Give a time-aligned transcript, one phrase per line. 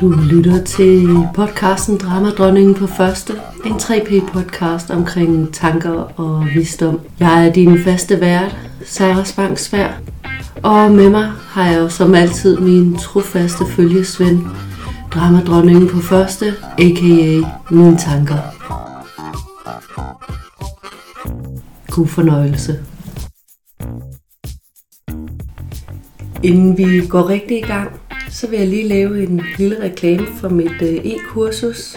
[0.00, 3.32] Du lytter til podcasten Dramadronningen på første.
[3.64, 7.00] En 3P-podcast omkring tanker og visdom.
[7.18, 10.00] Jeg er din faste vært, Sarah Spangsvær.
[10.62, 14.40] Og med mig har jeg jo som altid min trofaste følgesvend,
[15.14, 16.46] Dramadronningen på første,
[16.78, 17.46] a.k.a.
[17.70, 18.38] mine tanker.
[21.90, 22.78] God fornøjelse.
[26.42, 27.90] Inden vi går rigtig i gang,
[28.30, 31.96] så vil jeg lige lave en lille reklame for mit øh, e-kursus.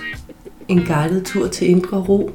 [0.67, 2.31] En guided tur til Indre Ro.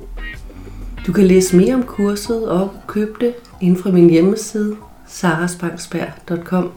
[1.07, 4.77] Du kan læse mere om kurset og købe det inden fra min hjemmeside
[5.09, 6.73] saraspangsberg.com.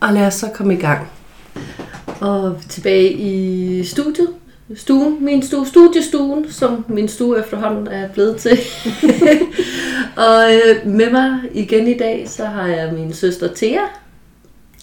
[0.00, 1.08] Og lad os så komme i gang.
[2.20, 4.28] Og tilbage i studiet.
[4.76, 8.58] Stuen, min stue, studiestuen, som min stue efterhånden er blevet til.
[10.26, 13.80] og øh, med mig igen i dag, så har jeg min søster Thea,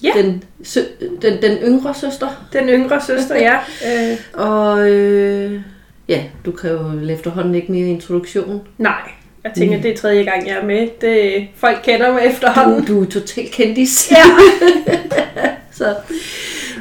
[0.04, 0.12] Ja.
[0.16, 0.80] den, sø,
[1.22, 2.28] den, den yngre søster.
[2.54, 3.58] Den yngre søster, ja.
[4.12, 5.62] Øh, Og øh,
[6.08, 8.62] ja, du kræver vel efterhånden ikke mere introduktion.
[8.78, 9.02] nej,
[9.44, 10.88] jeg tænker, det er tredje gang, jeg er med.
[11.02, 12.86] Det, folk kender mig efterhånden.
[12.86, 14.12] Du, du er totalt kendis.
[14.12, 14.24] Ja.
[15.72, 15.96] Så.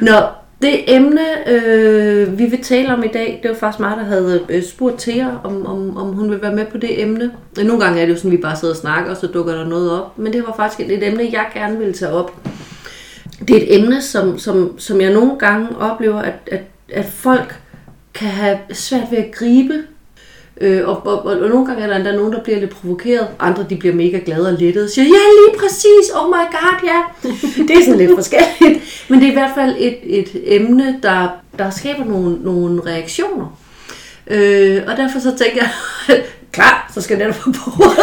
[0.01, 0.15] Nå,
[0.61, 4.41] det emne, øh, vi vil tale om i dag, det var faktisk mig, der havde
[4.49, 7.31] øh, spurgt til jer, om, om, om hun vil være med på det emne.
[7.57, 9.55] Nogle gange er det jo sådan, at vi bare sidder og snakker, og så dukker
[9.55, 10.17] der noget op.
[10.19, 12.31] Men det var faktisk et, et emne, jeg gerne ville tage op.
[13.47, 16.61] Det er et emne, som, som, som jeg nogle gange oplever, at, at,
[16.93, 17.55] at folk
[18.13, 19.83] kan have svært ved at gribe.
[20.61, 23.27] Øh, og, og, og, og nogle gange er der endda nogen, der bliver lidt provokeret.
[23.39, 26.79] Andre de bliver mega glade og lettede og siger, ja lige præcis, oh my god,
[26.83, 27.01] ja.
[27.67, 29.05] det er sådan lidt forskelligt.
[29.09, 33.59] Men det er i hvert fald et, et emne, der, der skaber nogle, nogle reaktioner.
[34.27, 35.63] Øh, og derfor så tænker
[36.07, 37.99] jeg, klar, så skal den på bordet.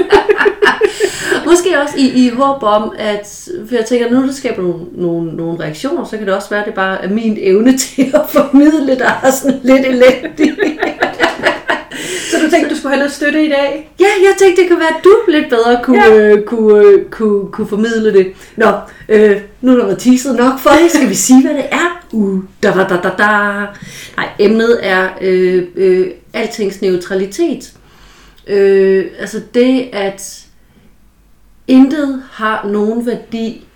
[1.50, 5.36] Måske også i, i håb om, at for jeg tænker, nu det skaber nogle, nogle,
[5.36, 8.22] nogle reaktioner, så kan det også være, at det bare er min evne til at
[8.28, 10.78] formidle, der er sådan lidt elendig.
[12.30, 13.90] Så du tænkte, du skulle have noget støtte i dag?
[14.00, 16.14] Ja, jeg tænkte, det kunne være, at du lidt bedre kunne, Ja.
[16.14, 16.36] ja.
[16.36, 18.32] øh, kunne, øh, kunne, kunne formidle det.
[18.56, 18.72] Nå,
[19.08, 20.90] øh, nu er der været teaset nok for det.
[20.90, 22.04] Skal vi sige, hvad det er?
[22.12, 23.66] Uh, da, da, da, da, da.
[24.16, 27.72] Nej, emnet er øh, øh, altings neutralitet.
[28.46, 30.39] Øh, altså det, at
[31.70, 33.66] intet har nogen værdi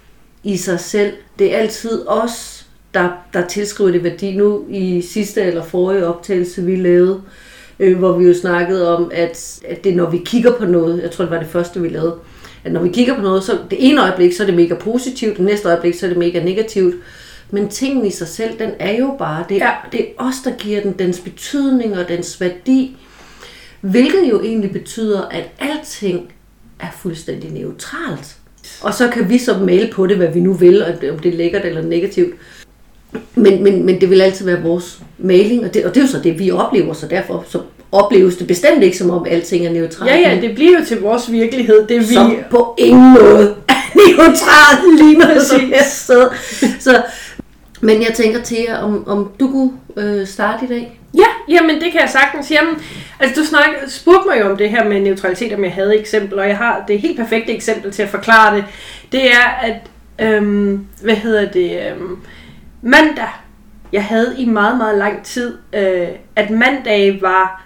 [0.45, 1.13] i sig selv.
[1.39, 4.37] Det er altid os, der, der tilskriver det værdi.
[4.37, 7.23] Nu i sidste eller forrige optagelse, vi lavede,
[7.79, 11.11] øh, hvor vi jo snakkede om, at, at det når vi kigger på noget, jeg
[11.11, 12.17] tror, det var det første, vi lavede,
[12.65, 15.37] at når vi kigger på noget, så det ene øjeblik, så er det mega positivt,
[15.37, 16.95] det næste øjeblik, så er det mega negativt.
[17.51, 19.73] Men tingen i sig selv, den er jo bare, det, ja.
[19.93, 22.97] det er os, der giver den dens betydning og dens værdi.
[23.81, 26.34] Hvilket jo egentlig betyder, at alting
[26.85, 28.37] er fuldstændig neutralt.
[28.81, 31.37] Og så kan vi så male på det, hvad vi nu vil, om det er
[31.37, 32.35] lækkert eller negativt.
[33.35, 36.13] Men, men, men det vil altid være vores maling, og det, og det er jo
[36.13, 37.61] så det, vi oplever, så derfor så
[37.93, 40.11] opleves det bestemt ikke, som om alting er neutralt.
[40.11, 41.87] Ja, ja, det bliver jo til vores virkelighed.
[41.87, 42.15] Det vi...
[42.15, 45.75] som på ingen måde er neutralt lige noget som Præcis.
[45.75, 46.29] helst sted.
[46.81, 47.03] Så,
[47.81, 51.01] men jeg tænker til jer, om, om du kunne øh, starte i dag?
[51.49, 52.51] Ja, jamen det kan jeg sagtens.
[52.51, 52.83] Jamen,
[53.21, 56.39] altså du snak, spurgte mig jo om det her med neutralitet, om jeg havde eksempel,
[56.39, 58.65] og jeg har det helt perfekte eksempel til at forklare det.
[59.13, 59.81] Det er, at,
[60.19, 62.17] øhm, hvad hedder det, øhm,
[62.83, 63.29] mandag,
[63.93, 67.65] jeg havde i meget, meget lang tid, øh, at mandag var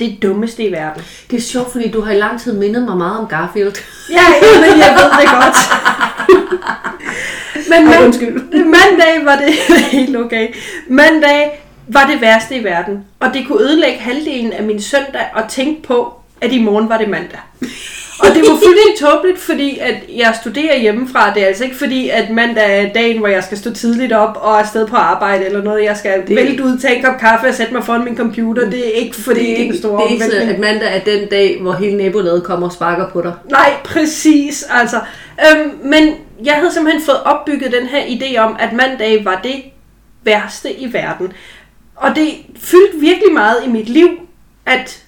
[0.00, 1.02] det dummeste i verden.
[1.30, 3.74] Det er sjovt, fordi du har i lang tid mindet mig meget om Garfield.
[4.10, 5.56] Ja, jamen, jeg ved det godt.
[7.70, 8.34] Men Ej, man, undskyld.
[8.52, 9.54] mandag var det
[9.98, 10.48] helt okay.
[10.88, 13.04] Mandag var det værste i verden.
[13.20, 16.98] Og det kunne ødelægge halvdelen af min søndag at tænke på, at i morgen var
[16.98, 17.38] det mandag.
[18.20, 21.34] Og det var fuldstændig tåbeligt, fordi at jeg studerer hjemmefra.
[21.34, 24.38] Det er altså ikke fordi, at mandag er dagen, hvor jeg skal stå tidligt op
[24.42, 25.84] og er afsted på arbejde eller noget.
[25.84, 28.70] Jeg skal Det- vælte ud, tage en kop kaffe og sætte mig foran min computer.
[28.70, 30.54] Det er ikke fordi, det er, ikke, en stor det er ikke så, omvæltning.
[30.54, 33.32] at mandag er den dag, hvor hele nabolaget kommer og sparker på dig.
[33.50, 34.66] Nej, præcis.
[34.70, 34.96] Altså.
[35.40, 36.14] Øhm, men
[36.44, 39.54] jeg havde simpelthen fået opbygget den her idé om, at mandag var det
[40.24, 41.32] værste i verden.
[42.00, 42.28] Og det
[42.60, 44.08] fyldte virkelig meget i mit liv,
[44.66, 45.02] at,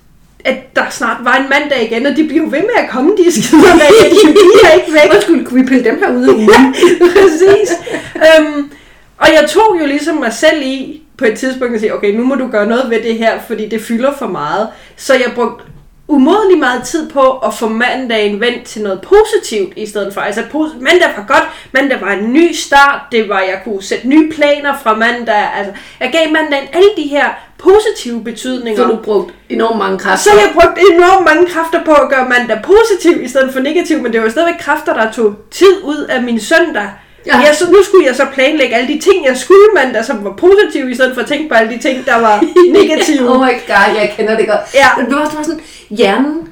[0.44, 3.16] at der snart var en mandag igen, og de bliver jo ved med at komme,
[3.16, 4.10] de skider dage.
[4.10, 5.14] De bliver ikke væk.
[5.14, 6.74] Undskyld, kunne vi pille dem her ud af ugen?
[7.16, 7.70] Præcis.
[8.16, 8.70] Øhm,
[9.18, 12.24] og jeg tog jo ligesom mig selv i på et tidspunkt at sige, okay, nu
[12.24, 14.68] må du gøre noget ved det her, fordi det fylder for meget.
[14.96, 15.64] Så jeg brugte
[16.10, 20.20] umådelig meget tid på at få mandagen vendt til noget positivt i stedet for.
[20.20, 20.42] Altså
[20.80, 24.74] mandag var godt, mandag var en ny start, det var, jeg kunne sætte nye planer
[24.82, 25.48] fra mandag.
[25.56, 27.28] Altså, jeg gav mandagen alle de her
[27.58, 28.82] positive betydninger.
[28.82, 30.30] Så du brugt enormt mange kræfter.
[30.30, 34.02] Så jeg brugte enormt mange kræfter på at gøre mandag positiv i stedet for negativ,
[34.02, 36.88] men det var stadigvæk kræfter, der tog tid ud af min søndag.
[37.26, 37.38] Ja.
[37.38, 40.32] Jeg, så, nu skulle jeg så planlægge alle de ting, jeg skulle mandag, som var
[40.32, 42.44] positive, i stedet for at tænke på alle de ting, der var
[42.78, 43.30] negative.
[43.30, 44.60] oh my god, jeg kender det godt.
[44.74, 44.86] Ja.
[44.96, 46.48] Men det var, det var sådan, hjernen,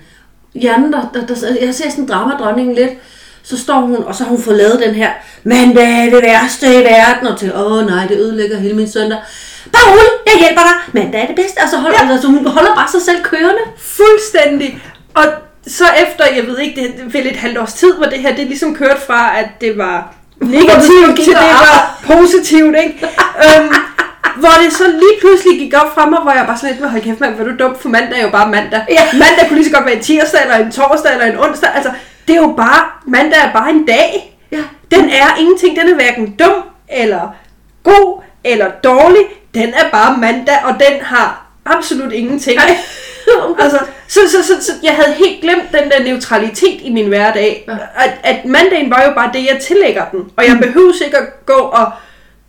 [0.55, 2.91] hjernen der, der, der, jeg ser sådan dramadronningen lidt,
[3.43, 5.11] så står hun, og så har hun fået lavet den her,
[5.45, 9.19] mandag er det værste i verden, og til, åh nej, det ødelægger hele min søndag.
[9.73, 12.13] Bare rolig, jeg hjælper dig, mandag er det bedste, og så holder ja.
[12.13, 13.63] altså, hun holder bare sig selv kørende.
[13.79, 14.83] Fuldstændig.
[15.15, 15.25] Og
[15.67, 18.37] så efter, jeg ved ikke, det er vel et halvt års tid, hvor det her,
[18.37, 23.07] det ligesom kørt fra, at det var negativt, til det var positivt, ikke?
[23.45, 23.75] øhm,
[24.37, 27.03] hvor det så lige pludselig gik op fra mig, hvor jeg bare sådan lidt, hold
[27.03, 28.81] kæft mand, hvor du dum, for mandag er jo bare mandag.
[28.89, 29.03] Ja.
[29.13, 31.71] Mandag kunne lige så godt være en tirsdag, eller en torsdag, eller en onsdag.
[31.75, 31.91] Altså,
[32.29, 34.39] det er jo bare, mandag er bare en dag.
[34.53, 34.63] Ja.
[34.91, 37.35] Den er ingenting, den er hverken dum, eller
[37.83, 39.23] god, eller dårlig.
[39.55, 42.61] Den er bare mandag, og den har absolut ingenting.
[43.65, 43.79] altså,
[44.09, 47.65] så, så, så, så, jeg havde helt glemt den der neutralitet i min hverdag.
[47.69, 47.73] Ja.
[48.05, 50.21] At, at mandagen var jo bare det, jeg tillægger den.
[50.37, 51.87] Og jeg behøver ikke at gå og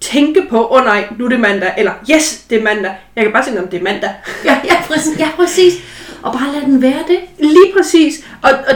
[0.02, 2.92] tænke på, åh oh, nej, nu er det mandag, eller yes, det er mandag.
[3.16, 4.10] Jeg kan bare sige, om det er mandag.
[4.46, 5.74] Ja, ja, præcis, ja, præcis.
[6.24, 7.20] Og bare lad den være det.
[7.40, 8.14] Lige præcis.
[8.44, 8.76] Og, og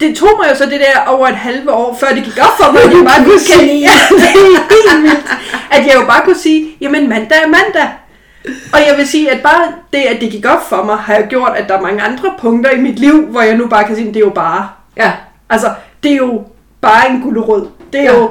[0.00, 2.56] det tog mig jo så det der over et halve år, før det gik op
[2.60, 4.32] for mig, at jeg bare kunne sige, ja, det er
[4.74, 5.26] helt vildt,
[5.70, 7.88] at jeg jo bare kunne sige, jamen mandag er mandag.
[8.72, 11.22] Og jeg vil sige, at bare det, at det gik op for mig, har jo
[11.28, 13.96] gjort, at der er mange andre punkter i mit liv, hvor jeg nu bare kan
[13.96, 14.68] sige, det er jo bare.
[14.96, 15.12] Ja,
[15.50, 15.66] Altså,
[16.02, 16.42] det er jo
[16.80, 17.66] bare en gulerod.
[17.92, 18.18] Det er Ja.
[18.18, 18.30] jo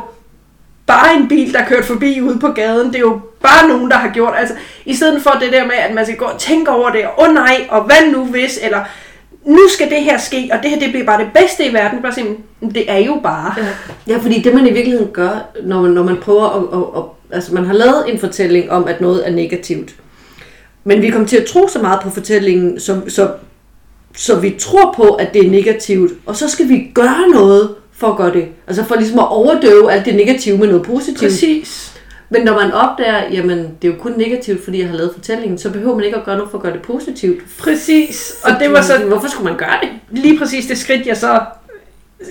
[0.88, 2.88] bare en bil, der kørt forbi ude på gaden.
[2.88, 4.33] Det er jo bare nogen, der har gjort.
[4.38, 4.56] Altså,
[4.86, 7.12] i stedet for det der med, at man skal gå og tænke over det, og
[7.18, 8.80] åh oh, nej, og hvad nu hvis, eller
[9.45, 12.01] nu skal det her ske, og det her det bliver bare det bedste i verden.
[12.01, 13.54] Bare sige, det er jo bare.
[13.57, 13.63] Ja.
[14.13, 17.04] ja, fordi det man i virkeligheden gør, når man, når man prøver at, at, at...
[17.36, 19.95] Altså man har lavet en fortælling om, at noget er negativt.
[20.83, 23.30] Men vi kommer til at tro så meget på fortællingen, så, så,
[24.15, 26.12] så vi tror på, at det er negativt.
[26.25, 28.45] Og så skal vi gøre noget for at gøre det.
[28.68, 31.19] Altså for ligesom at overdøve alt det negative med noget positivt.
[31.31, 31.94] Præcis.
[32.30, 35.57] Men når man opdager, jamen det er jo kun negativt, fordi jeg har lavet fortællingen,
[35.57, 37.39] så behøver man ikke at gøre noget for at gøre det positivt.
[37.59, 38.36] Præcis.
[38.44, 39.89] Og det var så Hvorfor skulle man gøre det?
[40.12, 41.39] lige præcis det skridt, jeg så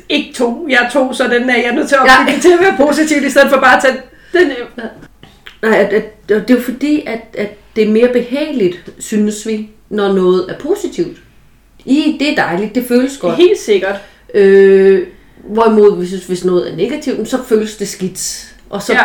[0.09, 0.67] ikke tog.
[0.71, 2.39] Jeg tog, så den er jeg er nødt til at Ja.
[2.41, 3.97] til at være positivt, i stedet for bare at tage
[4.33, 4.53] den
[5.63, 9.69] Nej, at, at, det er jo fordi, at, at det er mere behageligt, synes vi,
[9.89, 11.17] når noget er positivt.
[11.85, 13.37] I, det er dejligt, det føles godt.
[13.37, 13.97] Helt sikkert.
[14.35, 15.07] Øh,
[15.45, 18.55] hvorimod, hvis, hvis noget er negativt, så føles det skidt.
[18.71, 19.03] Og så, Ja.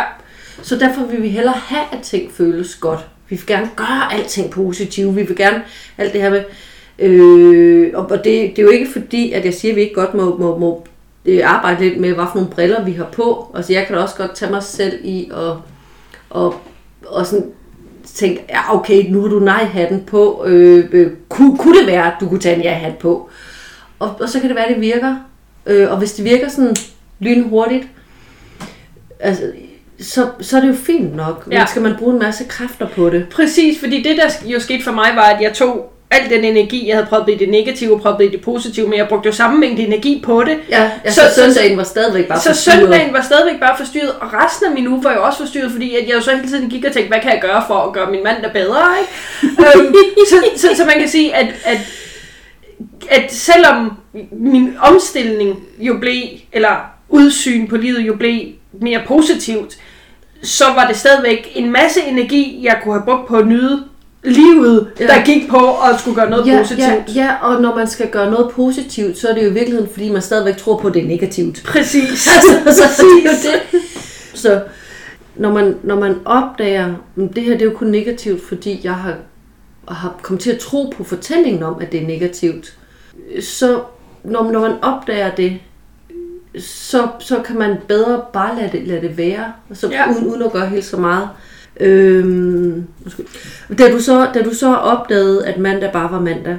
[0.62, 3.00] så derfor vil vi hellere have, at ting føles godt.
[3.28, 5.16] Vi vil gerne gøre alting positivt.
[5.16, 5.62] Vi vil gerne
[5.98, 6.42] alt det her med...
[6.98, 10.14] Øh, og det, det er jo ikke fordi, at jeg siger, at vi ikke godt
[10.14, 10.86] må, må, må
[11.24, 13.52] øh, arbejde lidt med, hvad for nogle briller vi har på.
[13.54, 15.62] Altså jeg kan da også godt tage mig selv i og,
[16.30, 16.54] og,
[17.06, 17.46] og sådan
[18.18, 20.44] tænke, ja okay, nu har du nej-hatten på.
[20.46, 23.30] Øh, øh, kunne, kunne det være, at du kunne tage en ja-hat på?
[23.98, 25.16] Og, og så kan det være, at det virker.
[25.66, 26.76] Øh, og hvis det virker sådan
[27.18, 27.86] lynhurtigt,
[29.20, 29.42] altså,
[30.00, 31.46] så, så er det jo fint nok.
[31.46, 31.66] Men Ja.
[31.66, 33.26] skal man bruge en masse kræfter på det?
[33.34, 36.88] Præcis, fordi det der jo skete for mig var, at jeg tog al den energi,
[36.88, 39.32] jeg havde prøvet i det negative og prøvet i det positive, men jeg brugte jo
[39.32, 40.58] samme mængde energi på det.
[40.70, 42.78] Ja, ja så, Så- så, så- søndagen var stadigvæk bare Så forstyrret.
[42.80, 45.96] søndagen var stadigvæk bare forstyrret, og resten af min uge var jo også forstyrret, fordi
[45.96, 47.92] at jeg jo så hele tiden gik og tænkte, hvad kan jeg gøre for at
[47.92, 49.62] gøre min mand der bedre, ikke?
[49.78, 49.94] øhm,
[50.30, 51.78] så, så, så man kan sige, at, at,
[53.10, 53.92] at selvom
[54.32, 56.22] min omstilling jo blev,
[56.52, 56.76] eller
[57.08, 58.40] udsyn på livet jo blev
[58.80, 59.76] mere positivt,
[60.42, 63.84] så var det stadigvæk en masse energi, jeg kunne have brugt på at nyde
[64.24, 65.06] livet, ja.
[65.06, 65.56] Der gik på
[65.92, 66.80] at skulle gøre noget Ja, positivt.
[66.80, 69.88] ja, ja, og når man skal gøre noget positivt, så er det jo i virkeligheden,
[69.92, 71.62] fordi man stadigvæk tror på, at det er negativt.
[71.64, 72.26] Præcis.
[72.34, 73.36] altså, så, så det er jo
[73.72, 73.80] det.
[74.34, 74.62] Så
[75.36, 78.94] når man, når man opdager, "Men det her det er jo kun negativt, fordi jeg
[78.94, 79.14] har,
[79.88, 82.74] har kommet til at tro på fortællingen om, at det er negativt,
[83.40, 83.80] så
[84.24, 85.58] når, når man opdager det,
[86.58, 89.96] så, så kan man bedre bare lade det, lade det være, altså, Ja.
[89.96, 90.10] ja.
[90.14, 91.28] uden, uden at gøre helt så meget.
[91.80, 92.86] Øhm,
[93.78, 96.58] da, du så, da du så opdagede, at mandag bare var mandag,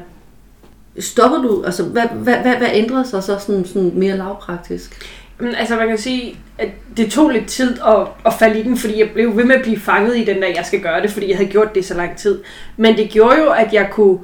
[0.99, 5.05] stopper du, altså hvad, hvad, hvad, hvad ændrede sig så sådan, sådan mere lavpraktisk?
[5.57, 8.99] Altså man kan sige, at det tog lidt tid at, at falde i den, fordi
[8.99, 11.29] jeg blev ved med at blive fanget i den der, jeg skal gøre det, fordi
[11.29, 12.39] jeg havde gjort det så lang tid.
[12.77, 14.19] Men det gjorde jo, at jeg kunne...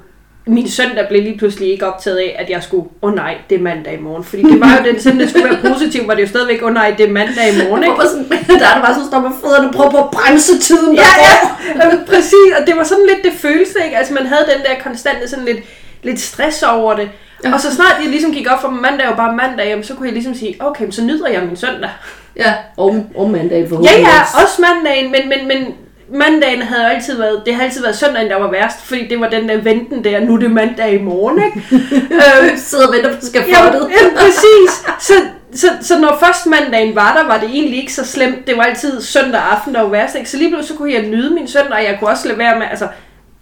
[0.47, 3.57] Min søndag blev lige pludselig ikke optaget af, at jeg skulle, åh oh, nej, det
[3.57, 4.23] er mandag i morgen.
[4.23, 6.67] Fordi det var jo den, selvom det skulle være positivt, var det jo stadigvæk, åh
[6.67, 7.95] oh, nej, det er mandag i morgen, ikke?
[8.09, 8.29] Sådan,
[8.61, 10.95] der er det bare så står med fødderne prøver på at bremse tiden.
[10.95, 13.97] Ja, ja, præcis, og det var sådan lidt det følelse, ikke?
[13.97, 15.59] Altså man havde den der konstante sådan lidt,
[16.03, 17.09] lidt stress over det.
[17.43, 17.49] Ja.
[17.49, 17.53] Ja.
[17.53, 20.05] Og så snart jeg ligesom gik op for mandag jo bare mandag, jamen, så kunne
[20.05, 21.89] jeg ligesom sige, okay, så nyder jeg min søndag.
[22.37, 24.37] Ja, og, og mandag Ja, forhåbentlig ja, også.
[24.43, 25.75] også mandagen, men, men, men
[26.09, 29.19] mandagen havde jo altid været, det har altid været søndagen, der var værst, fordi det
[29.19, 31.85] var den der venten der, nu er det mandag i morgen, ikke?
[32.15, 34.85] øh, sidder og venter på, at skal Ja, ja, præcis.
[34.99, 35.13] Så,
[35.53, 38.47] så, så når først mandagen var der, var det egentlig ikke så slemt.
[38.47, 40.15] Det var altid søndag aften, der var værst.
[40.15, 40.29] Ikke?
[40.29, 42.59] Så lige pludselig så kunne jeg nyde min søndag, og jeg kunne også lade være
[42.59, 42.87] med, altså,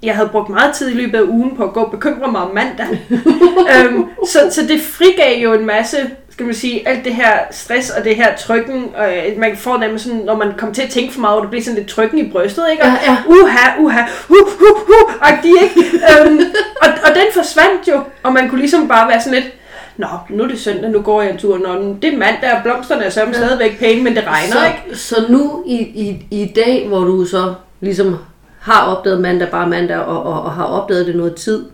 [0.03, 2.41] jeg havde brugt meget tid i løbet af ugen på at gå og bekymre mig
[2.41, 2.87] om mandag.
[3.75, 5.97] øhm, så, så det frigav jo en masse,
[6.33, 8.91] skal man sige, alt det her stress og det her trykken.
[8.95, 11.41] Og øh, man får nemlig sådan, når man kommer til at tænke for meget over,
[11.41, 12.83] det bliver sådan lidt trykken i brystet, ikke?
[12.83, 13.17] Og, Ja, ja.
[13.27, 15.79] uha, uha, hu, hu, hu, agtig, ikke?
[16.21, 16.39] øhm,
[16.81, 19.53] og, og den forsvandt jo, og man kunne ligesom bare være sådan lidt,
[19.97, 21.57] Nå, nu er det søndag, nu går jeg en tur.
[21.57, 23.33] Nå, det er mandag, og blomsterne er så ja.
[23.33, 24.97] stadigvæk pæne, men det regner, så, ikke?
[24.97, 28.17] Så nu i, i, i dag, hvor du så ligesom
[28.59, 31.65] har opdaget mandag bare mandag, og, og, og har opdaget det noget tid,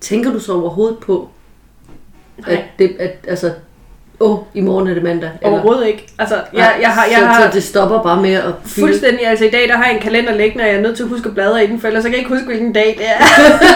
[0.00, 1.28] tænker du så overhovedet på,
[2.38, 2.62] at, Nej.
[2.78, 3.52] det, at altså,
[4.20, 5.30] åh, i morgen er det mandag?
[5.42, 6.06] Overhovedet ikke.
[6.18, 8.86] Altså, jeg, jeg har, jeg så, har så det stopper bare med at fylde.
[8.86, 11.02] fuldstændig, altså i dag, der har jeg en kalender liggende, og jeg er nødt til
[11.02, 12.96] at huske at bladre i den, for ellers så kan jeg ikke huske, hvilken dag
[12.98, 13.24] det er.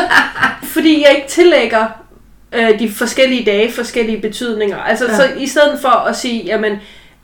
[0.75, 1.87] Fordi jeg ikke tillægger
[2.53, 4.77] øh, de forskellige dage forskellige betydninger.
[4.77, 5.17] Altså, ja.
[5.17, 6.73] så i stedet for at sige, jamen,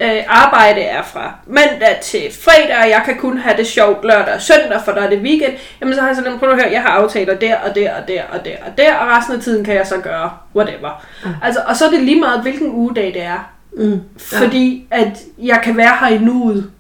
[0.01, 4.35] øh, arbejde er fra mandag til fredag, og jeg kan kun have det sjovt lørdag
[4.35, 6.73] og søndag, for der er det weekend, jamen så har jeg sådan, prøv at høre,
[6.73, 9.41] jeg har aftaler der og der og der og der og der, og resten af
[9.43, 11.05] tiden kan jeg så gøre whatever.
[11.25, 11.29] Ja.
[11.43, 13.51] Altså, og så er det lige meget, hvilken ugedag det er.
[13.77, 14.01] Mm.
[14.19, 16.71] Fordi at jeg kan være her i nuet,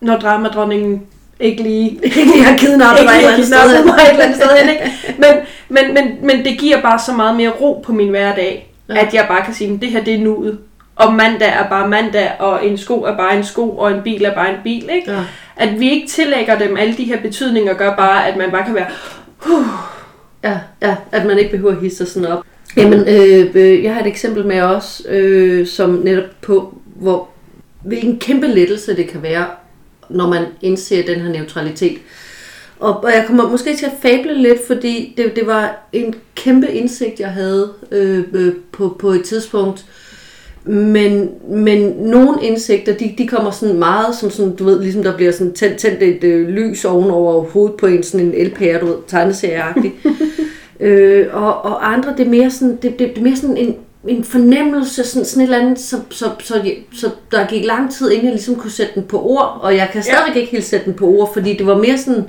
[0.00, 1.02] når dramadronningen
[1.40, 2.00] ikke lige
[2.36, 3.58] Jeg har kidnappet ikke mig et eller lige andet sted.
[3.58, 4.92] kidnappet mig et eller andet sted hen, ikke?
[5.22, 5.34] Men,
[5.68, 8.94] men, men, men det giver bare så meget mere ro på min hverdag, Ja.
[8.94, 9.06] ja.
[9.06, 10.58] at jeg bare kan sige, at det her det er nuet.
[11.00, 14.24] Og mandag er bare mandag, og en sko er bare en sko, og en bil
[14.24, 15.12] er bare en bil, ikke?
[15.12, 15.24] Ja.
[15.56, 18.74] At vi ikke tillægger dem alle de her betydninger, gør bare, at man bare kan
[18.74, 18.86] være,
[20.44, 22.44] Ja, ja, at man ikke behøver at hisse sig sådan op.
[22.76, 27.28] Jamen, øh, øh, jeg har et eksempel med os, øh, som netop på, hvor,
[27.84, 29.46] hvilken kæmpe lettelse det kan være,
[30.08, 31.98] når man indser den her neutralitet.
[32.80, 36.70] Og, og jeg kommer måske til at fable lidt, fordi det, det var en kæmpe
[36.70, 39.84] indsigt, jeg havde øh, øh, på, på et tidspunkt.
[40.64, 45.16] Men, men nogle indsigter, de, de kommer sådan meget som sådan, du ved, ligesom der
[45.16, 48.86] bliver sådan tændt, tændt et øh, lys ovenover hovedet på en, sådan en LPR, du
[48.86, 49.94] ved, tegneserieagtig.
[50.80, 53.74] øh, og, og andre, det er mere sådan, det, det, det er mere sådan en,
[54.08, 57.92] en fornemmelse, sådan, sådan et eller andet, så, så, så, jeg- så der gik lang
[57.92, 60.64] tid, inden jeg ligesom kunne sætte den på ord, og jeg kan stadigvæk ikke helt
[60.64, 62.24] sætte den på ord, fordi det var mere sådan,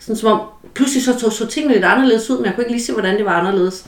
[0.00, 0.40] sådan som om,
[0.74, 3.16] pludselig så tog så tingene lidt anderledes ud, men jeg kunne ikke lige se, hvordan
[3.16, 3.84] det var anderledes.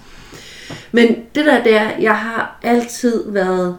[0.93, 3.77] Men det der, det er, jeg har altid været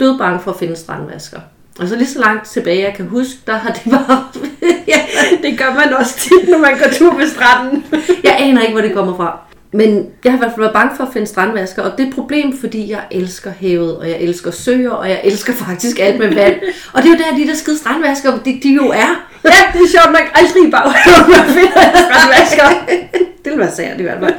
[0.00, 1.40] dødbange for at finde strandvasker.
[1.80, 4.24] Altså lige så langt tilbage, jeg kan huske, der har det bare...
[4.92, 5.00] ja,
[5.42, 7.84] det gør man også tit, når man går tur ved stranden.
[8.24, 9.38] jeg aner ikke, hvor det kommer fra.
[9.72, 12.08] Men jeg har i hvert fald været bange for at finde strandvasker, og det er
[12.08, 16.18] et problem, fordi jeg elsker havet, og jeg elsker søer, og jeg elsker faktisk alt
[16.18, 16.54] med vand.
[16.92, 19.26] Og det er jo der, de der skide strandvasker, de, de jo er.
[19.44, 22.94] ja, det er sjovt nok aldrig i baghaven, man finder strandvasker.
[23.44, 24.34] det vil være sært i hvert fald.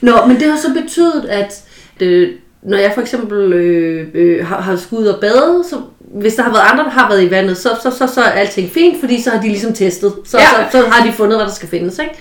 [0.00, 1.62] Nå, men det har så betydet, at
[2.00, 2.28] øh,
[2.62, 5.76] når jeg for eksempel øh, øh, har, har skulle ud og bade, så
[6.14, 8.30] hvis der har været andre, der har været i vandet, så, så, så, så er
[8.30, 10.12] alting fint, fordi så har de ligesom testet.
[10.24, 10.44] Så, ja.
[10.44, 11.98] Så, så har de fundet, hvad der skal findes.
[11.98, 12.14] Ikke?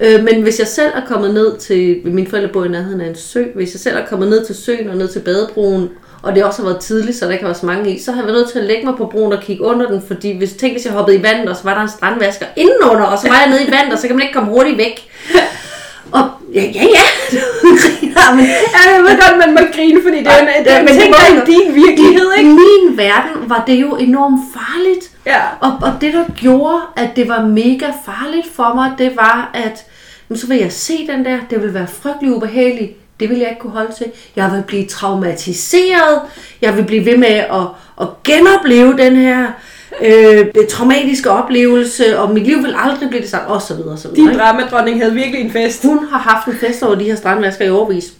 [0.00, 3.08] Øh, men hvis jeg selv er kommet ned til, mine forældre bor i nærheden af
[3.08, 5.88] en sø, hvis jeg selv er kommet ned til søen og ned til badebroen,
[6.22, 8.12] og det også har været tidligt, så der ikke har været så mange i, så
[8.12, 10.38] har jeg været nødt til at lægge mig på broen og kigge under den, fordi
[10.38, 13.18] hvis, tænk, hvis jeg hoppede i vandet, og så var der en strandvasker indenunder, og
[13.18, 15.10] så var jeg nede i vandet, og så kan man ikke komme hurtigt væk.
[16.54, 17.06] Ja, ja, ja.
[17.82, 20.84] Griner, men Ja, jeg ved godt, man må grine, fordi det er en, det en
[20.84, 22.50] men ting, der er i din virkelighed, I ikke?
[22.50, 25.10] min verden var det jo enormt farligt.
[25.26, 25.40] Ja.
[25.60, 29.86] Og, og det, der gjorde, at det var mega farligt for mig, det var, at
[30.28, 33.20] nu så vil jeg se den der, det vil være frygtelig ubehageligt.
[33.20, 34.06] Det vil jeg ikke kunne holde til.
[34.36, 36.20] Jeg vil blive traumatiseret.
[36.62, 37.66] Jeg vil blive ved med at,
[38.00, 39.46] at genopleve den her
[40.02, 43.98] øh, traumatiske oplevelse, og mit liv vil aldrig blive det samme, og så videre, og
[43.98, 44.30] så videre.
[44.30, 45.84] Din dramadronning havde virkelig en fest.
[45.84, 48.12] Hun har haft en fest over de her strandvasker i overvis.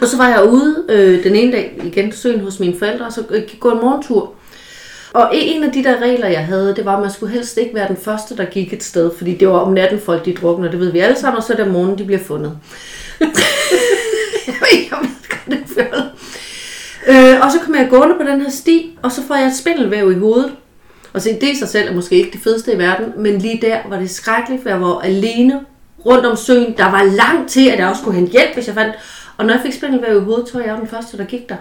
[0.00, 3.12] Og så var jeg ude øh, den ene dag igen søen hos mine forældre, og
[3.12, 4.32] så øh, gik gå en morgentur.
[5.12, 7.74] Og en af de der regler, jeg havde, det var, at man skulle helst ikke
[7.74, 10.70] være den første, der gik et sted, fordi det var om natten folk, de drukner,
[10.70, 12.58] det ved vi alle sammen, og så er det om morgenen, de bliver fundet.
[14.46, 15.08] jeg ved, godt,
[15.46, 16.10] det er fjollet.
[17.08, 19.56] Øh, og så kom jeg gående på den her sti, og så får jeg et
[19.56, 20.52] spindelvæv i hovedet.
[21.18, 23.60] Og se, det i sig selv er måske ikke det fedeste i verden, men lige
[23.62, 25.60] der var det skrækkeligt, for jeg var alene
[26.06, 26.74] rundt om søen.
[26.76, 28.94] Der var langt til, at jeg også kunne hente hjælp, hvis jeg fandt.
[29.36, 31.48] Og når jeg fik spindelvæv i hovedet, tror jeg, jeg var den første, der gik
[31.48, 31.56] der.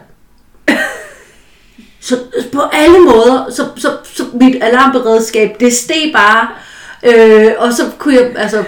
[2.00, 6.48] Så øh, på alle måder, så, så, så mit alarmberedskab, det steg bare.
[7.04, 8.64] Øh, og så kunne jeg, altså,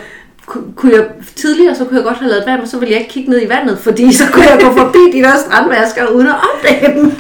[0.76, 3.14] kunne jeg tidligere, så kunne jeg godt have lavet vand, men så ville jeg ikke
[3.14, 6.36] kigge ned i vandet, fordi så kunne jeg gå forbi de der strandvasker uden at
[6.36, 7.12] opdage dem.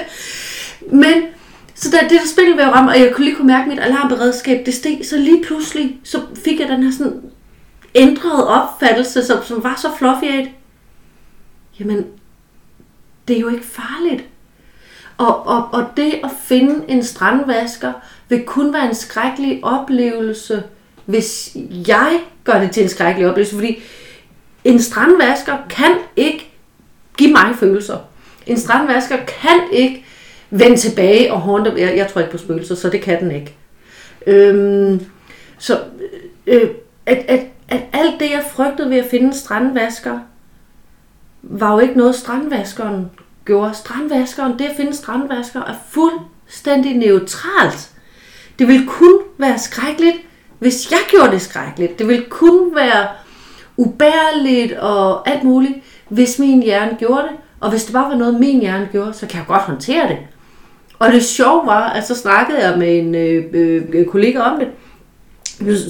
[1.02, 1.14] men
[1.80, 3.68] så da det der spil ved at ramme, og jeg kunne lige kunne mærke, at
[3.68, 7.22] mit alarmberedskab, det steg, så lige pludselig, så fik jeg den her sådan
[7.94, 10.54] ændrede opfattelse, som, som var så fluffy af,
[11.80, 12.06] jamen,
[13.28, 14.24] det er jo ikke farligt.
[15.18, 17.92] Og, og, og det at finde en strandvasker
[18.28, 20.62] vil kun være en skrækkelig oplevelse,
[21.06, 21.56] hvis
[21.88, 23.82] jeg gør det til en skrækkelig oplevelse, fordi
[24.64, 26.50] en strandvasker kan ikke
[27.16, 27.98] give mig følelser.
[28.46, 30.04] En strandvasker kan ikke
[30.50, 31.72] vend tilbage og håndte.
[31.76, 33.56] Jeg, jeg tror ikke på spøgelser, så det kan den ikke.
[34.26, 35.00] Øhm,
[35.58, 35.80] så
[36.46, 36.70] øh,
[37.06, 40.18] at, at, at alt det, jeg frygtede ved at finde en strandvasker,
[41.42, 43.10] var jo ikke noget, strandvaskeren
[43.44, 43.74] gjorde.
[43.74, 47.90] Strandvaskeren, det at finde strandvasker, er fuldstændig neutralt.
[48.58, 50.16] Det vil kun være skrækkeligt,
[50.58, 51.98] hvis jeg gjorde det skrækkeligt.
[51.98, 53.08] Det vil kun være
[53.76, 55.74] ubærligt og alt muligt,
[56.08, 57.36] hvis min hjerne gjorde det.
[57.60, 60.18] Og hvis det bare var noget, min hjerne gjorde, så kan jeg godt håndtere det.
[60.98, 63.44] Og det sjove var, at så snakkede jeg med en øh,
[63.92, 64.68] øh, kollega om det,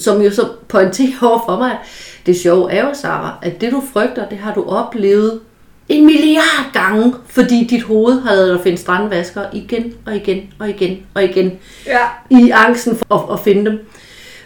[0.03, 1.79] som jo så pointerer over for mig, at
[2.27, 5.41] det sjove er jo, Sarah, at det du frygter, det har du oplevet
[5.89, 10.69] en milliard gange, fordi dit hoved har lavet at finde strandvasker igen og igen og
[10.69, 11.59] igen og igen.
[11.87, 12.01] Ja.
[12.31, 13.79] I angsten for at, at finde dem.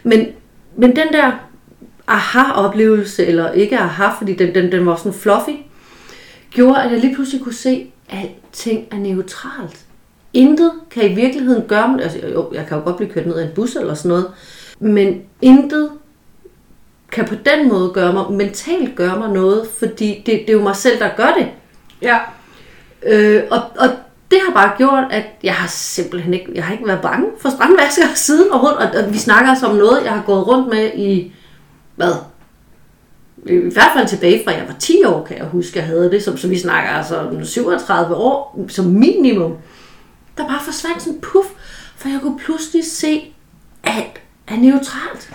[0.02, 0.26] Men,
[0.76, 1.32] men den der
[2.06, 5.56] aha-oplevelse, eller ikke aha, fordi den, den, den var sådan fluffy,
[6.50, 9.84] gjorde, at jeg lige pludselig kunne se, at alting er neutralt.
[10.32, 13.36] Intet kan i virkeligheden gøre mig, altså jo, jeg kan jo godt blive kørt ned
[13.36, 14.26] af en bus eller sådan noget,
[14.80, 15.90] men intet
[17.12, 20.62] kan på den måde gøre mig, mentalt gøre mig noget, fordi det, det er jo
[20.62, 21.48] mig selv, der gør det.
[22.02, 22.18] Ja.
[23.02, 23.88] Øh, og, og
[24.30, 27.50] det har bare gjort, at jeg har simpelthen ikke, jeg har ikke været bange for
[27.50, 30.90] strandvasker siden overhovedet, og, og vi snakker altså om noget, jeg har gået rundt med
[30.94, 31.32] i,
[31.96, 32.12] hvad?
[33.46, 36.22] I hvert fald tilbage fra jeg var 10 år, kan jeg huske, jeg havde det,
[36.22, 39.56] som, som vi snakker altså 37 år som minimum.
[40.38, 41.46] Der bare forsvandt sådan puff,
[41.96, 43.32] for jeg kunne pludselig se,
[43.84, 45.32] at er neutralt.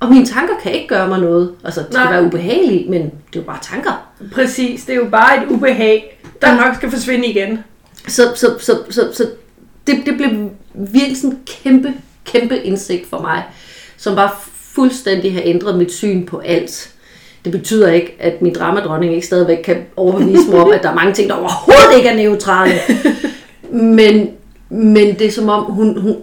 [0.00, 1.52] Og mine tanker kan ikke gøre mig noget.
[1.64, 2.12] Altså, det skal Nej.
[2.12, 4.08] være ubehageligt, men det er jo bare tanker.
[4.32, 6.56] Præcis, det er jo bare et ubehag, der Ja.
[6.56, 7.58] nok skal forsvinde igen.
[8.08, 9.26] Så, så, så, så, så
[9.86, 13.44] det, det blev virkelig sådan en kæmpe, kæmpe indsigt for mig,
[13.96, 14.30] som bare
[14.74, 16.92] fuldstændig har ændret mit syn på alt.
[17.44, 20.94] Det betyder ikke, at min dramadronning ikke stadigvæk kan overbevise mig om, at der er
[20.94, 22.74] mange ting, der overhovedet ikke er neutrale.
[23.70, 24.30] Men,
[24.68, 26.16] men det er som om, hun, hun,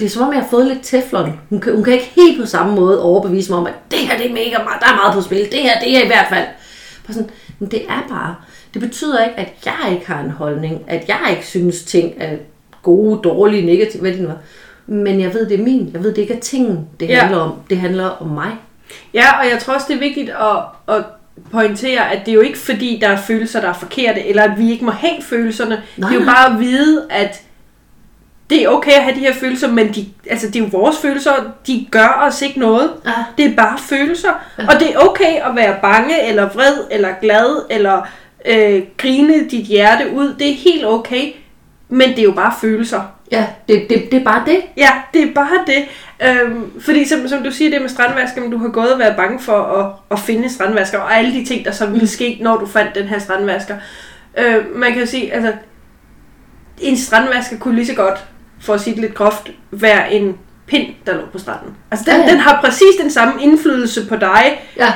[0.00, 1.40] det er som om, jeg har fået lidt teflon.
[1.50, 4.16] Hun kan, hun kan ikke helt på samme måde overbevise mig om, at det her
[4.16, 5.38] det er mega meget, der er meget på spil.
[5.52, 6.46] Det her, det er i hvert fald.
[7.06, 8.34] Bare sådan, men det er bare.
[8.74, 10.80] Det betyder ikke, at jeg ikke har en holdning.
[10.86, 12.36] At jeg ikke synes, ting er
[12.82, 14.32] gode, dårlige, negative, hvad det nu er.
[14.86, 15.90] Men jeg ved, det er min.
[15.92, 17.18] Jeg ved, det ikke er tingen, det Ja.
[17.20, 17.52] handler om.
[17.70, 18.50] Det handler om mig.
[19.14, 21.04] Ja, og jeg tror også, det er vigtigt at, at
[21.50, 24.58] pointere, at det er jo ikke fordi, der er følelser, der er forkerte, eller at
[24.58, 25.82] vi ikke må have følelserne.
[25.96, 26.34] Nej, det er jo nej.
[26.34, 27.42] bare at vide, at
[28.50, 30.98] det er okay at have de her følelser, men de, altså, det er jo vores
[30.98, 31.32] følelser,
[31.66, 32.90] de gør os ikke noget.
[33.06, 33.12] Ja.
[33.38, 34.28] Det er bare følelser.
[34.58, 34.66] Ja.
[34.66, 38.08] Og det er okay at være bange, eller vred, eller glad, eller
[38.46, 40.34] øh, grine dit hjerte ud.
[40.38, 41.32] Det er helt okay,
[41.88, 43.13] men det er jo bare følelser.
[43.34, 44.60] Ja, det, det, det er bare det.
[44.76, 45.84] Ja, det er bare det.
[46.28, 49.16] Øhm, fordi som, som du siger det med strandvasker, men du har gået og været
[49.16, 52.56] bange for at, at finde strandvasker, og alle de ting, der så ville ske, når
[52.56, 53.76] du fandt den her strandvasker.
[54.38, 55.52] Øh, man kan jo sige, altså,
[56.80, 58.24] en strandvasker kunne lige så godt,
[58.60, 61.76] for at sige det lidt groft, være en pind, der lå på stranden.
[61.90, 64.92] Altså, den, Ja, ja, den har præcis den samme indflydelse på dig, Ja,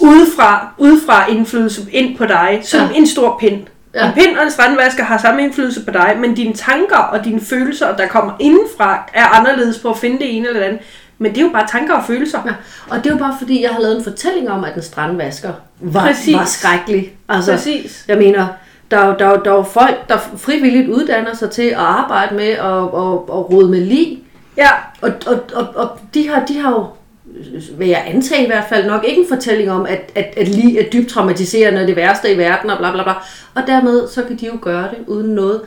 [0.00, 2.96] udefra, udefra indflydelse ind på dig, som ja.
[2.96, 3.66] en stor pind.
[3.94, 4.06] Ja.
[4.06, 7.40] En pind og en strandvasker har samme indflydelse på dig, men dine tanker og dine
[7.40, 10.80] følelser, der kommer indenfra, er anderledes på at finde det ene eller det andet.
[11.18, 12.38] Men det er jo bare tanker og følelser.
[12.46, 12.52] Ja,
[12.88, 15.52] og det er jo bare fordi, jeg har lavet en fortælling om, at en strandvasker
[15.80, 16.36] var, Præcis.
[16.36, 17.12] var skrækkelig.
[17.28, 18.04] Altså, Præcis.
[18.08, 18.46] Jeg mener,
[18.90, 22.34] der er, der, er, der er jo folk, der frivilligt uddanner sig til at arbejde
[22.34, 24.18] med at, at, at rode med lig.
[24.56, 24.68] Ja,
[25.00, 26.86] Og, og, og, og de, har, de har jo,
[27.78, 30.78] vil jeg antage i hvert fald, nok ikke en fortælling om, at, at, at lig
[30.78, 33.12] er dybt traumatiserende og det værste i verden og bla bla bla.
[33.54, 35.60] Og dermed, så kan de jo gøre det uden noget.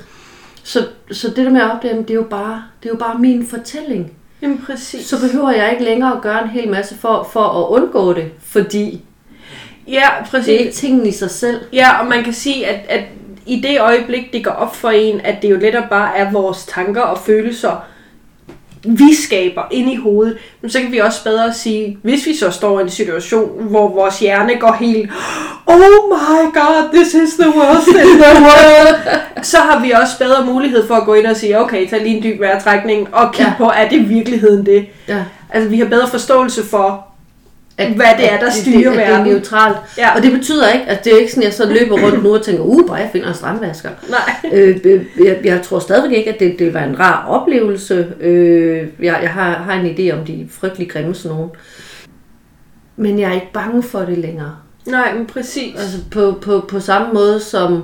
[0.63, 3.19] Så, så det der med at opdage, det er jo bare, det er jo bare
[3.19, 4.11] min fortælling.
[4.41, 5.05] jamen præcis.
[5.05, 8.31] Så behøver jeg ikke længere at gøre en hel masse for, for at undgå det,
[8.41, 9.01] fordi
[9.87, 10.47] Ja, det er præcis.
[10.47, 11.59] ikke tingen i sig selv.
[11.73, 13.03] Ja, og man kan sige, at, at
[13.45, 16.65] i det øjeblik, det går op for en, at det jo lettere bare er vores
[16.65, 17.85] tanker og følelser,
[18.83, 22.51] vi skaber ind i hovedet, men så kan vi også bedre sige, hvis vi så
[22.51, 25.09] står i en situation, hvor vores hjerne går helt,
[25.67, 25.77] oh
[26.09, 28.95] my god, this is the worst in the world,
[29.51, 32.17] så har vi også bedre mulighed for at gå ind og sige, okay, tag lige
[32.17, 33.65] en dyb vejrtrækning og kigge Ja.
[33.65, 34.85] på, er det virkeligheden det?
[35.07, 35.23] Ja.
[35.49, 37.05] Altså, vi har bedre forståelse for,
[37.77, 39.33] at, Hvad det er, der at styrer det, at det er verden.
[39.33, 39.77] neutralt.
[39.97, 40.15] Ja.
[40.15, 42.33] Og det betyder ikke, at det er ikke sådan, at jeg så løber rundt nu
[42.35, 43.89] og tænker, uh, bare jeg finder en strandvasker.
[44.09, 44.51] Nej.
[44.53, 48.07] Øh, jeg, jeg tror stadigvæk ikke, at det, det være en rar oplevelse.
[48.19, 51.51] Øh, jeg jeg har, har en idé om de frygtelig grimme sådan nogen.
[52.95, 54.55] Men jeg er ikke bange for det længere.
[54.85, 55.75] Nej, men præcis.
[55.79, 57.83] Altså på, på, på samme måde som...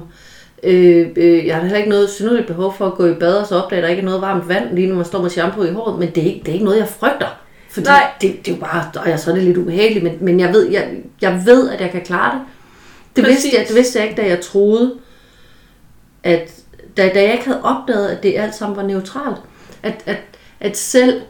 [0.63, 3.47] Øh, øh, jeg har heller ikke noget synderligt behov for at gå i bad og
[3.47, 5.63] så opdage, at der ikke er noget varmt vand, lige når man står med shampoo
[5.63, 5.99] i håret.
[5.99, 7.39] Men det er ikke, det er ikke noget, jeg frygter.
[7.69, 8.11] Fordi Nej.
[8.21, 10.53] det, det er jo bare, og jeg så er det lidt ubehageligt, men, men jeg,
[10.53, 12.41] ved, jeg, jeg ved, at jeg kan klare det.
[13.15, 14.93] Det vidste, jeg, det vidste jeg ikke, da jeg troede,
[16.23, 16.51] at
[16.97, 19.37] da, da jeg ikke havde opdaget, at det alt sammen var neutralt.
[19.83, 20.17] At, at,
[20.59, 21.21] at selv,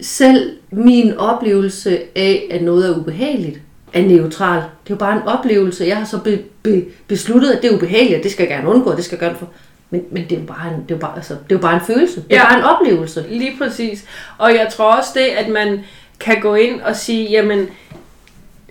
[0.00, 3.60] selv min oplevelse af, at noget er ubehageligt,
[3.92, 4.56] er neutral.
[4.56, 5.84] Det er jo bare en oplevelse.
[5.84, 8.68] Jeg har så be, be, besluttet, at det er ubehageligt, og det skal jeg gerne
[8.68, 9.48] undgå, det skal jeg gøre for.
[9.90, 11.80] Men, men det er jo bare en, det er bare, altså, det er bare en
[11.86, 12.16] følelse.
[12.30, 12.44] Det er Ja.
[12.48, 13.24] bare en oplevelse.
[13.28, 14.04] Lige præcis.
[14.38, 15.80] Og jeg tror også det, at man
[16.20, 17.66] kan gå ind og sige, jamen,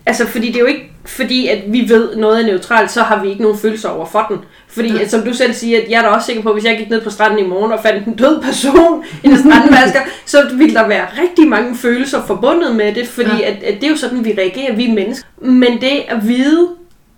[0.06, 3.24] altså fordi det er jo ikke fordi, at vi ved noget er neutralt, så har
[3.24, 4.38] vi ikke nogen følelser over for den.
[4.68, 6.66] Fordi, at, som du selv siger, at jeg er da også sikker på, at hvis
[6.66, 10.00] jeg gik ned på stranden i morgen og fandt en død person i en strandvasker,
[10.26, 13.52] så ville der være rigtig mange følelser forbundet med det, fordi Ja.
[13.52, 15.28] at, at det er jo sådan, vi reagerer, vi er mennesker.
[15.42, 16.70] Men det at vide,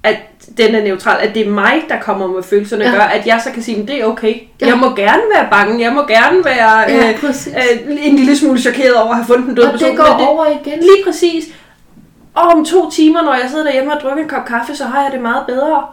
[0.03, 0.15] at
[0.57, 2.91] den er neutral, at det er mig, der kommer med følelserne, Ja.
[2.91, 4.35] gør, at jeg så kan sige, at det er okay.
[4.61, 4.67] Ja.
[4.67, 8.59] Jeg må gerne være bange, jeg må gerne være Ja, øh, øh, en lille smule
[8.59, 9.89] chokeret over at have fundet en død Og person.
[9.89, 10.79] det går men over igen.
[10.79, 11.45] Lige præcis.
[12.33, 15.03] Og om to timer, når jeg sidder derhjemme og drukker en kop kaffe, så har
[15.03, 15.83] jeg det meget bedre.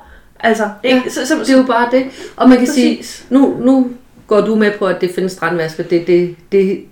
[0.41, 1.03] Altså, ikke?
[1.05, 2.07] Ja, så, så, Det er jo bare det.
[2.37, 3.07] Og man kan Præcis.
[3.09, 3.91] sige, nu, nu
[4.27, 5.83] går du med på, at det findes strandvasker.
[5.83, 6.85] Det, det, det,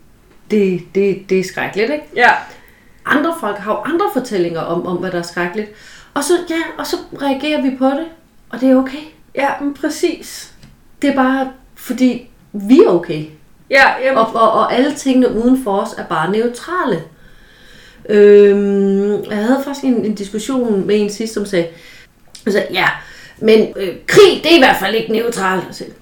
[0.51, 2.05] det, det, det er skrækkeligt, ikke?
[2.17, 2.31] ja,
[3.07, 5.71] Andre folk har jo andre fortællinger om, om hvad der er skrækkeligt.
[6.15, 8.07] Og så, ja, og så reagerer vi på det,
[8.51, 8.99] og det er okay.
[9.35, 10.53] ja, men præcis.
[11.03, 13.25] Det er bare, fordi vi er okay.
[13.71, 17.03] Ja, jamen, Og, og, og alle tingene uden for os er bare neutrale.
[18.09, 21.67] Øhm, jeg havde faktisk en, en diskussion med en sidst, som sagde,
[22.47, 22.89] altså, ja,
[23.39, 25.65] men øh, krig, det er i hvert fald ikke neutralt.
[25.71, 25.93] Sagde,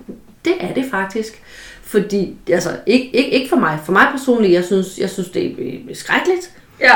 [0.44, 1.42] det er det faktisk.
[1.82, 3.78] Fordi, altså, ikke, ikke, ikke for mig.
[3.84, 5.46] For mig personligt, jeg synes, jeg synes det
[5.90, 6.50] er skrækkeligt.
[6.80, 6.94] ja,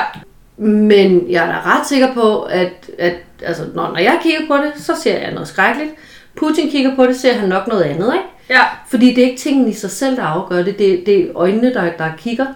[0.56, 4.56] Men jeg er da ret sikker på, at, at altså, når, når jeg kigger på
[4.56, 5.92] det, så ser jeg noget skrækkeligt.
[6.36, 8.26] Putin kigger på det, ser han nok noget andet, ikke?
[8.50, 10.78] ja, Fordi det er ikke tingene i sig selv, der afgør det.
[10.78, 12.46] Det, det er øjnene, der, der kigger.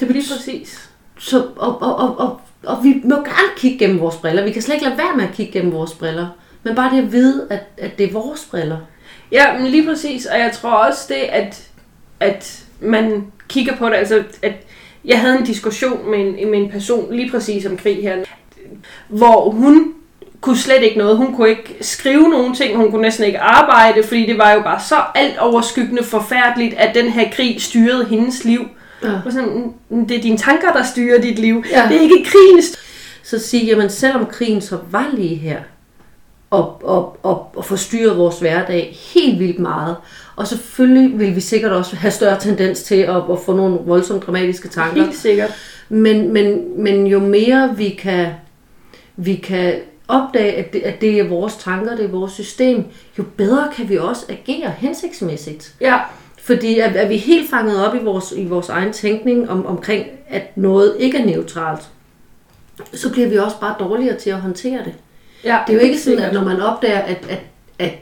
[0.00, 0.90] Det lige betyder, præcis.
[1.18, 4.44] så, og, og, og, og, og vi må gerne kigge gennem vores briller.
[4.44, 6.26] Vi kan slet ikke lade være med at kigge gennem vores briller.
[6.62, 8.78] Men bare det at vide, at, at det er vores briller.
[9.32, 10.26] Ja, men lige præcis.
[10.26, 11.68] Og jeg tror også det, at,
[12.20, 14.52] at man kigger på det, altså at
[15.04, 18.16] jeg havde en diskussion med en, med en person lige præcis om krig her,
[19.08, 19.92] hvor hun
[20.40, 21.16] kunne slet ikke noget.
[21.16, 24.60] Hun kunne ikke skrive nogen ting, hun kunne næsten ikke arbejde, fordi det var jo
[24.62, 28.60] bare så alt overskyggende forfærdeligt, at den her krig styrede hendes liv.
[29.02, 29.12] Ja.
[29.26, 31.64] Og sådan, "Mm, det er dine tanker, der styrer dit liv.
[31.70, 31.82] Ja.
[31.88, 32.58] Det er ikke krigen.
[32.58, 32.78] st-
[33.22, 35.58] Så sige, jamen selvom krigen så var lige her,
[36.50, 39.96] og, og, og, og forstyrrede vores hverdag helt vildt meget,
[40.36, 44.26] og selvfølgelig vil vi sikkert også have større tendens til at, at få nogle voldsomt
[44.26, 45.02] dramatiske tanker.
[45.02, 45.50] Helt sikkert.
[45.88, 48.28] Men, men, men jo mere vi kan,
[49.16, 49.74] vi kan
[50.08, 52.84] opdage, at det, at det er vores tanker, det er vores system,
[53.18, 55.74] jo bedre kan vi også agere hensigtsmæssigt.
[55.80, 55.98] Ja,
[56.40, 60.06] Fordi er, er vi helt fanget op i vores, i vores egen tænkning om, omkring,
[60.28, 61.88] at noget ikke er neutralt,
[62.94, 64.94] så bliver vi også bare dårligere til at håndtere det.
[65.44, 65.58] Ja.
[65.66, 67.40] Det er jo ikke sådan, at når man opdager, at, at,
[67.78, 67.92] at,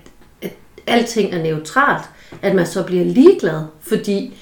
[0.42, 0.52] at
[0.86, 2.04] alting er neutralt,
[2.42, 4.34] at man så bliver ligeglad, fordi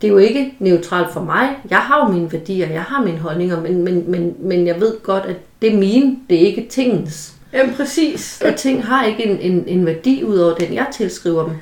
[0.00, 1.56] det er jo ikke neutralt for mig.
[1.70, 5.02] Jeg har jo mine værdier, jeg har mine holdninger, men, men, men, men jeg ved
[5.02, 7.34] godt, at det er mine, det er ikke tingens.
[7.52, 8.42] Jamen præcis.
[8.44, 11.54] Og ting har ikke en, en, en værdi ud over den, jeg tilskriver dem.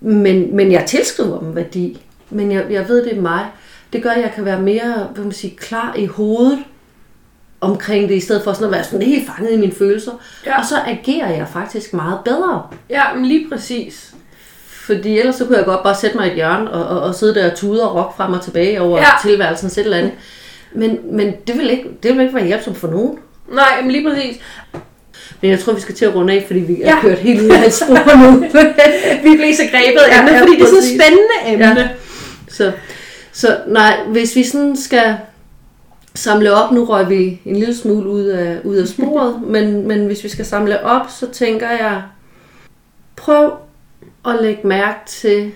[0.00, 2.02] Men, men jeg tilskriver dem værdi.
[2.30, 3.46] Men jeg, jeg ved, det er mig.
[3.92, 6.58] Det gør, at jeg kan være mere hvad man sige, klar i hovedet
[7.70, 10.12] omkring det, i stedet for sådan at være sådan helt fanget i mine følelser.
[10.46, 10.58] Ja.
[10.58, 12.62] Og så agerer jeg faktisk meget bedre.
[12.90, 14.10] Ja, men lige præcis.
[14.66, 17.14] Fordi ellers så kunne jeg godt bare sætte mig i et hjørne og, og, og
[17.14, 19.06] sidde der og tude og rock frem og tilbage over Ja.
[19.22, 20.12] tilværelsen et eller andet.
[20.74, 23.18] Men, men det, vil ikke, det vil ikke være hjælpsomt for nogen.
[23.52, 24.36] Nej, men lige præcis.
[25.40, 27.00] Men jeg tror, vi skal til at runde af, fordi vi Ja.
[27.00, 28.40] kørt helt ud af et spor nu.
[29.30, 31.00] Vi blev så grebet af Ja, emnet, ja, fordi det er så præcis.
[31.00, 31.34] spændende
[31.66, 31.80] emne.
[31.80, 31.88] Ja.
[32.48, 32.72] Så,
[33.32, 35.16] så nej, hvis vi sådan skal
[36.18, 40.06] samle op, nu røg vi en lille smule ud af, ud af sporet, men, men
[40.06, 42.02] hvis vi skal samle op, så tænker jeg,
[43.16, 43.52] prøv
[44.26, 45.52] at lægge mærke til,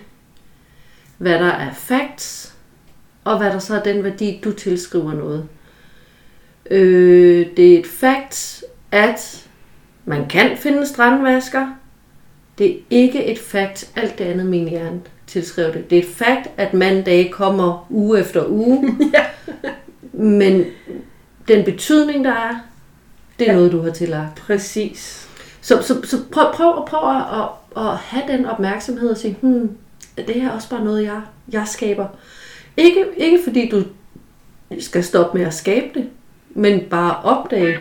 [1.18, 2.55] hvad der er facts,
[3.25, 5.49] og hvad der så er den værdi, du tilskriver noget.
[6.70, 9.46] Øh, det er et fact, at
[10.05, 11.66] man kan finde strandvasker.
[12.59, 15.90] Det er ikke et fact, alt det andet min hjerne tilskrev det.
[15.90, 18.96] Det er et fact, at mandage kommer uge efter uge.
[19.14, 19.25] Ja.
[20.20, 20.64] Men
[21.48, 22.54] den betydning, der er,
[23.38, 23.56] det er ja.
[23.56, 24.37] noget, du har tillagt.
[24.37, 25.28] Præcis.
[25.61, 29.70] Så, så, så prøv, prøv, prøv at, at, at have den opmærksomhed og sige, hmm,
[30.16, 31.20] det her er også bare noget, jeg,
[31.52, 32.06] jeg skaber.
[32.76, 33.83] Ikke, ikke fordi du
[34.80, 36.09] skal stoppe med at skabe det,
[36.50, 37.78] men bare opdage,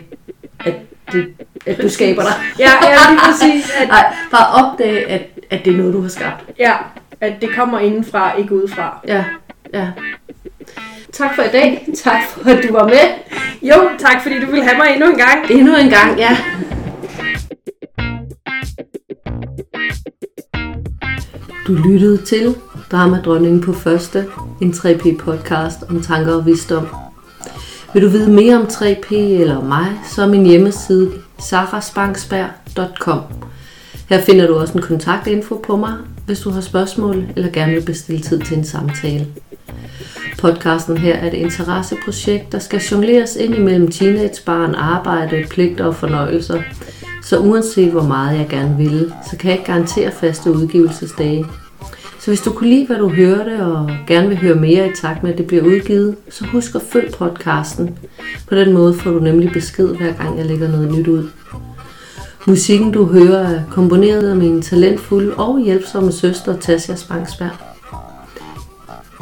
[0.60, 0.74] at,
[1.12, 1.34] det,
[1.66, 2.32] at du skaber dig.
[2.58, 3.70] Ja, ja, lige præcis.
[3.80, 3.88] At...
[3.96, 6.44] Nej, bare opdage, at, at det er noget, du har skabt.
[6.58, 6.76] Ja,
[7.20, 9.00] at det kommer indenfra, ikke udefra.
[9.06, 9.24] Ja,
[9.74, 9.90] ja.
[11.20, 11.88] Tak for i dag.
[12.04, 13.06] Tak for, at du var med.
[13.62, 15.50] Jo, tak fordi du ville have mig endnu en gang.
[15.50, 16.36] Endnu en gang, ja.
[21.66, 22.56] Du lyttede til
[22.92, 24.26] Dramadronningen på første,
[24.60, 26.86] en 3P podcast om tanker og visdom.
[27.94, 33.20] Vil du vide mere om 3P eller mig, så er min hjemmeside sarasbanksberg.com.
[34.08, 35.94] Her finder du også en kontaktinfo på mig,
[36.26, 39.26] hvis du har spørgsmål eller gerne vil bestille tid til en samtale.
[40.40, 46.62] Podcasten her er et interesseprojekt, der skal jongleres ind imellem teenagebarn, arbejde, pligter og fornøjelser.
[47.22, 51.46] Så uanset hvor meget jeg gerne vil, så kan jeg ikke garantere faste udgivelsesdage.
[52.20, 55.22] Så hvis du kunne lide, hvad du hørte, og gerne vil høre mere i takt
[55.22, 57.98] med, at det bliver udgivet, så husk at følg podcasten.
[58.48, 61.28] På den måde får du nemlig besked, hver gang jeg lægger noget nyt ud.
[62.46, 67.50] Musikken, du hører, er komponeret af min talentfulde og hjælpsomme søster, Tasja Spangsberg.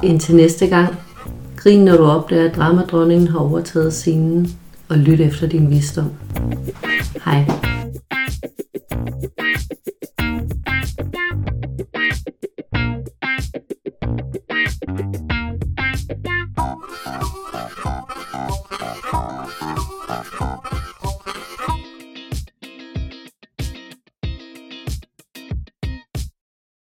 [0.02, 0.94] Indtil næste gang,
[1.58, 4.48] grin når du opdager, at dramadronningen har overtaget scenen,
[4.88, 6.10] og lyt efter din visdom.
[7.24, 7.44] Hej.